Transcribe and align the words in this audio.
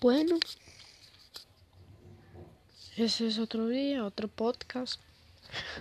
Bueno, 0.00 0.38
ese 2.96 3.26
es 3.26 3.38
otro 3.38 3.68
día, 3.68 4.02
otro 4.02 4.28
podcast, 4.28 4.98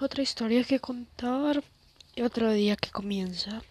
otra 0.00 0.20
historia 0.20 0.64
que 0.64 0.80
contar 0.80 1.62
y 2.16 2.22
otro 2.22 2.50
día 2.50 2.74
que 2.74 2.90
comienza. 2.90 3.62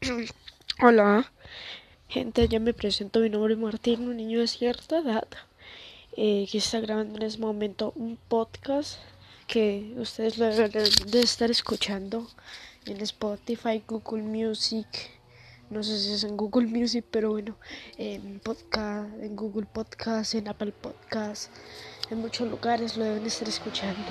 Hola, 0.82 1.30
gente, 2.08 2.48
ya 2.48 2.58
me 2.58 2.72
presento. 2.72 3.20
Mi 3.20 3.28
nombre 3.28 3.52
es 3.52 3.60
Martín, 3.60 4.08
un 4.08 4.16
niño 4.16 4.40
de 4.40 4.46
cierta 4.46 5.00
edad 5.00 5.28
eh, 6.16 6.48
que 6.50 6.56
está 6.56 6.80
grabando 6.80 7.16
en 7.16 7.24
este 7.24 7.40
momento 7.42 7.92
un 7.96 8.16
podcast 8.28 8.98
que 9.46 9.92
ustedes 9.98 10.38
lo 10.38 10.46
deben 10.46 10.70
de 10.70 11.20
estar 11.20 11.50
escuchando 11.50 12.26
en 12.86 13.02
Spotify, 13.02 13.82
Google 13.86 14.22
Music. 14.22 15.15
No 15.68 15.82
sé 15.82 15.98
si 15.98 16.12
es 16.12 16.24
en 16.24 16.36
Google 16.36 16.66
Music, 16.66 17.04
pero 17.10 17.30
bueno, 17.30 17.56
en 17.98 18.40
podcast, 18.40 19.12
en 19.20 19.34
Google 19.34 19.66
Podcast, 19.66 20.34
en 20.34 20.48
Apple 20.48 20.72
Podcast, 20.72 21.50
en 22.10 22.20
muchos 22.20 22.48
lugares 22.48 22.96
lo 22.96 23.04
deben 23.04 23.26
estar 23.26 23.48
escuchando. 23.48 24.10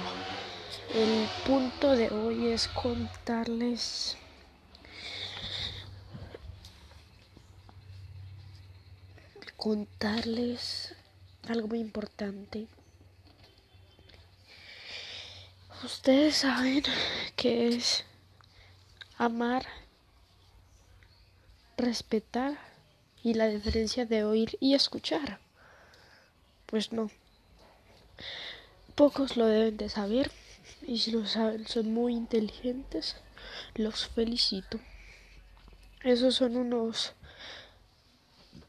El 0.94 1.28
punto 1.46 1.96
de 1.96 2.10
hoy 2.10 2.48
es 2.48 2.68
contarles 2.68 4.18
contarles 9.66 10.94
algo 11.48 11.68
muy 11.68 11.80
importante. 11.80 12.68
Ustedes 15.84 16.36
saben 16.38 16.84
que 17.36 17.70
es 17.70 18.04
amar, 19.18 19.66
respetar 21.78 22.58
y 23.24 23.34
la 23.34 23.48
diferencia 23.48 24.06
de 24.06 24.24
oír 24.24 24.58
y 24.60 24.76
escuchar. 24.76 25.40
Pues 26.66 26.92
no. 26.92 27.10
Pocos 28.96 29.36
lo 29.36 29.46
deben 29.46 29.78
de 29.78 29.90
saber 29.90 30.32
y 30.88 31.00
si 31.00 31.12
lo 31.12 31.26
saben 31.26 31.68
son 31.68 31.94
muy 31.94 32.14
inteligentes. 32.14 33.18
Los 33.76 34.08
felicito. 34.08 34.80
Esos 36.04 36.36
son 36.36 36.56
unos 36.56 37.14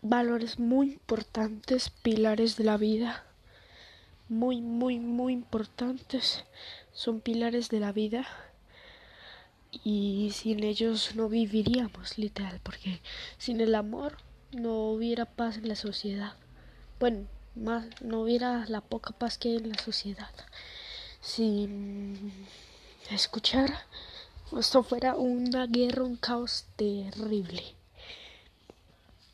valores 0.03 0.59
muy 0.59 0.93
importantes, 0.93 1.91
pilares 1.91 2.57
de 2.57 2.65
la 2.65 2.77
vida. 2.77 3.25
Muy, 4.29 4.61
muy, 4.61 4.99
muy 4.99 5.33
importantes. 5.33 6.45
Son 6.93 7.21
pilares 7.21 7.69
de 7.69 7.81
la 7.81 7.93
vida 7.93 8.27
y 9.85 10.31
sin 10.33 10.65
ellos 10.65 11.15
no 11.15 11.29
viviríamos 11.29 12.19
literal 12.19 12.61
porque 12.63 13.01
sin 13.39 13.61
el 13.61 13.75
amor 13.75 14.19
no 14.53 14.91
hubiera 14.91 15.25
paz 15.25 15.57
en 15.59 15.69
la 15.69 15.77
sociedad. 15.77 16.35
Bueno 17.01 17.27
más 17.55 17.87
no 18.03 18.21
hubiera 18.21 18.67
la 18.69 18.83
poca 18.83 19.13
paz 19.13 19.39
que 19.39 19.49
hay 19.49 19.57
en 19.57 19.71
la 19.71 19.79
sociedad. 19.79 20.31
Sin 21.21 22.33
escuchar 23.11 23.87
esto 24.57 24.83
fuera 24.83 25.17
una 25.17 25.67
guerra 25.67 26.05
un 26.05 26.17
caos 26.17 26.67
terrible. 26.77 27.63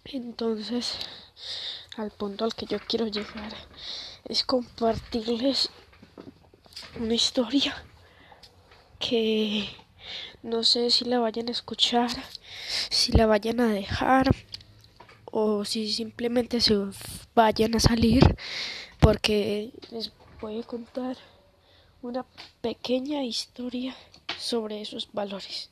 Entonces 0.05 0.97
al 1.97 2.11
punto 2.11 2.45
al 2.45 2.55
que 2.55 2.67
yo 2.67 2.79
quiero 2.79 3.07
llegar 3.07 3.53
es 4.25 4.45
compartirles 4.45 5.69
una 6.99 7.15
historia 7.15 7.75
que 8.99 9.69
no 10.43 10.65
sé 10.65 10.91
si 10.91 11.05
la 11.05 11.21
vayan 11.21 11.49
a 11.49 11.53
escuchar, 11.53 12.11
si 12.91 13.13
la 13.13 13.27
vayan 13.27 13.61
a 13.61 13.69
dejar 13.69 14.35
o 15.31 15.65
si 15.65 15.93
simplemente 15.93 16.61
se 16.61 16.77
vayan 17.35 17.75
a 17.77 17.81
salir 17.81 18.37
porque 18.99 19.73
les 19.91 20.13
voy 20.41 20.61
a 20.61 20.65
contar 20.65 21.17
una 22.03 22.27
pequeña 22.61 23.23
historia 23.25 23.97
sobre 24.39 24.81
esos 24.81 25.09
valores. 25.13 25.71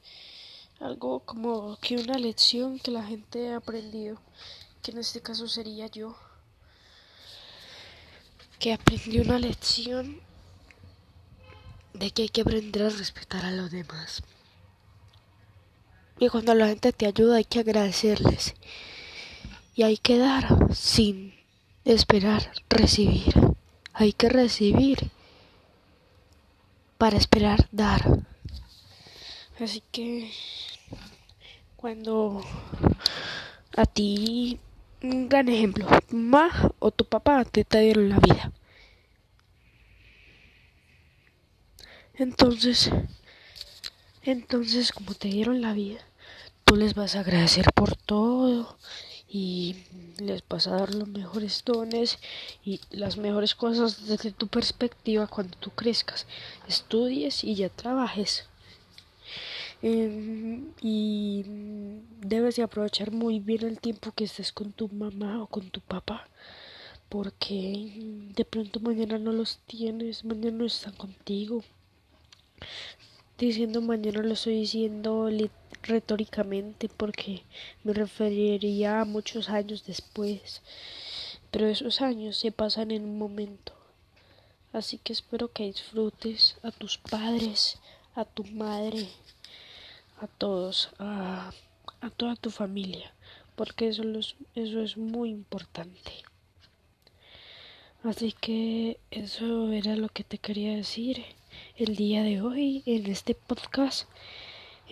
Algo 0.79 1.21
como 1.21 1.77
que 1.81 1.97
una 1.97 2.19
lección 2.19 2.79
que 2.79 2.91
la 2.91 3.03
gente 3.03 3.51
ha 3.51 3.57
aprendido, 3.57 4.21
que 4.83 4.93
en 4.93 4.99
este 4.99 5.21
caso 5.21 5.47
sería 5.49 5.89
yo, 5.89 6.17
que 8.59 8.73
aprendí 8.73 9.19
una 9.19 9.39
lección 9.39 10.21
de 11.93 12.11
que 12.13 12.23
hay 12.23 12.29
que 12.29 12.43
aprender 12.43 12.85
a 12.85 12.91
respetar 12.91 13.45
a 13.45 13.51
los 13.51 13.71
demás. 13.71 14.23
Y 16.21 16.29
cuando 16.29 16.55
la 16.55 16.69
gente 16.69 16.93
te 16.93 17.07
ayuda 17.07 17.37
hay 17.37 17.45
que 17.45 17.61
agradecerles. 17.61 18.55
Y 19.75 19.85
hay 19.85 19.97
que 19.97 20.19
dar 20.19 20.47
sin 20.75 21.35
esperar 21.87 22.53
recibir. 22.69 23.35
Hay 23.95 24.13
que 24.13 24.29
recibir 24.29 25.11
para 26.99 27.17
esperar 27.17 27.67
dar. 27.73 28.03
Así 29.59 29.83
que 29.91 30.31
cuando 31.77 32.45
a 33.75 33.87
ti, 33.87 34.61
un 35.03 35.27
gran 35.27 35.49
ejemplo, 35.49 35.87
tu 36.07 36.17
mamá 36.17 36.71
o 36.81 36.91
tu 36.91 37.07
papá 37.07 37.47
te, 37.47 37.65
te 37.65 37.81
dieron 37.81 38.11
la 38.11 38.19
vida. 38.19 38.53
Entonces, 42.13 42.91
entonces 44.21 44.93
como 44.93 45.15
te 45.15 45.29
dieron 45.29 45.63
la 45.63 45.73
vida, 45.73 46.05
tú 46.71 46.77
les 46.77 46.95
vas 46.95 47.17
a 47.17 47.21
agradecer 47.21 47.67
por 47.75 47.97
todo 47.97 48.77
y 49.29 49.75
les 50.21 50.47
vas 50.49 50.69
a 50.69 50.77
dar 50.77 50.95
los 50.95 51.09
mejores 51.09 51.65
dones 51.65 52.21
y 52.65 52.81
las 52.93 53.17
mejores 53.17 53.57
cosas 53.57 54.07
desde 54.07 54.31
tu 54.31 54.47
perspectiva 54.47 55.27
cuando 55.27 55.59
tú 55.59 55.71
crezcas, 55.71 56.29
estudies 56.69 57.43
y 57.43 57.57
ya 57.57 57.71
trabajes. 57.71 58.45
Em, 59.83 60.71
y 60.81 61.45
debes 62.21 62.55
de 62.55 62.63
aprovechar 62.63 63.11
muy 63.11 63.41
bien 63.41 63.65
el 63.67 63.81
tiempo 63.81 64.13
que 64.13 64.23
estés 64.23 64.53
con 64.53 64.71
tu 64.71 64.87
mamá 64.91 65.43
o 65.43 65.49
con 65.49 65.71
tu 65.71 65.81
papá 65.81 66.29
porque 67.09 68.29
de 68.37 68.45
pronto 68.45 68.79
mañana 68.79 69.19
no 69.19 69.33
los 69.33 69.59
tienes, 69.67 70.25
mañana 70.25 70.59
no 70.59 70.67
están 70.67 70.93
contigo. 70.93 71.65
Diciendo 73.39 73.81
mañana 73.81 74.23
lo 74.23 74.35
estoy 74.35 74.61
diciendo 74.61 75.29
retóricamente 75.83 76.89
porque 76.89 77.43
me 77.85 77.93
referiría 77.93 79.01
a 79.01 79.05
muchos 79.05 79.49
años 79.49 79.85
después, 79.87 80.63
pero 81.51 81.67
esos 81.67 82.01
años 82.01 82.37
se 82.37 82.53
pasan 82.53 82.91
en 82.91 83.05
un 83.05 83.19
momento. 83.19 83.73
Así 84.73 84.99
que 84.99 85.13
espero 85.13 85.53
que 85.53 85.65
disfrutes 85.65 86.57
a 86.63 86.71
tus 86.71 86.99
padres, 86.99 87.79
a 88.15 88.25
tu 88.25 88.45
madre, 88.45 89.09
a 90.21 90.27
todos, 90.27 90.91
a, 90.99 91.51
a 92.01 92.11
toda 92.11 92.37
tu 92.37 92.51
familia, 92.51 93.13
porque 93.57 93.89
eso, 93.89 94.03
eso 94.55 94.81
es 94.81 94.97
muy 94.97 95.31
importante. 95.31 96.13
Así 98.03 98.33
que 98.33 98.99
eso 99.11 99.73
era 99.73 99.95
lo 99.97 100.09
que 100.09 100.25
te 100.25 100.39
quería 100.39 100.75
decir 100.75 101.23
el 101.77 101.97
día 101.97 102.23
de 102.23 102.41
hoy 102.41 102.83
en 102.87 103.07
este 103.07 103.35
podcast. 103.35 104.09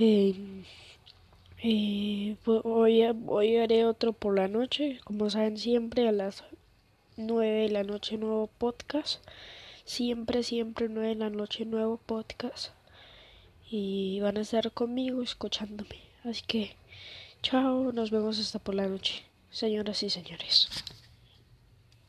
Eh, 0.01 0.33
eh, 1.61 2.37
hoy, 2.47 3.03
hoy 3.27 3.57
haré 3.57 3.85
otro 3.85 4.13
por 4.13 4.37
la 4.37 4.47
noche, 4.47 5.01
como 5.03 5.29
saben 5.29 5.59
siempre 5.59 6.07
a 6.07 6.13
las 6.13 6.45
9 7.17 7.63
de 7.63 7.69
la 7.71 7.83
noche 7.83 8.17
nuevo 8.17 8.47
podcast. 8.47 9.21
Siempre, 9.85 10.45
siempre 10.45 10.89
9 10.89 11.09
de 11.09 11.15
la 11.17 11.31
noche 11.31 11.65
nuevo 11.65 11.97
podcast. 11.97 12.71
Y 13.69 14.21
van 14.21 14.37
a 14.37 14.43
estar 14.43 14.71
conmigo 14.71 15.21
escuchándome. 15.21 16.01
Así 16.23 16.43
que, 16.47 16.77
chao, 17.43 17.93
nos 17.93 18.13
vemos 18.13 18.39
hasta 18.39 18.61
por 18.61 18.77
la 18.77 18.87
noche, 18.87 19.25
señoras 19.51 20.05
y 20.05 20.11
señores. 20.11 20.69